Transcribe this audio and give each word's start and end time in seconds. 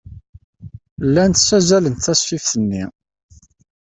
Llant 1.07 1.37
ssazzalent 1.41 2.03
tasfift-nni. 2.05 2.83